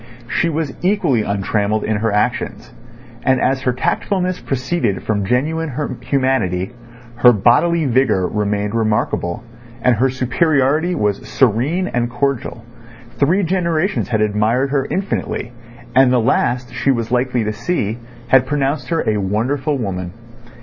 She 0.27 0.49
was 0.49 0.73
equally 0.81 1.21
untrammelled 1.21 1.83
in 1.83 1.97
her 1.97 2.11
actions; 2.11 2.73
and 3.21 3.39
as 3.39 3.61
her 3.61 3.71
tactfulness 3.71 4.39
proceeded 4.39 5.03
from 5.03 5.25
genuine 5.27 5.73
humanity, 6.01 6.71
her 7.17 7.31
bodily 7.31 7.85
vigour 7.85 8.25
remained 8.27 8.73
remarkable 8.73 9.43
and 9.79 9.93
her 9.97 10.09
superiority 10.09 10.95
was 10.95 11.29
serene 11.29 11.85
and 11.87 12.09
cordial, 12.09 12.65
three 13.19 13.43
generations 13.43 14.07
had 14.09 14.21
admired 14.21 14.71
her 14.71 14.87
infinitely, 14.89 15.53
and 15.93 16.11
the 16.11 16.19
last 16.19 16.73
she 16.73 16.89
was 16.89 17.11
likely 17.11 17.43
to 17.43 17.53
see 17.53 17.99
had 18.29 18.47
pronounced 18.47 18.89
her 18.89 19.07
a 19.07 19.17
wonderful 19.17 19.77
woman. 19.77 20.13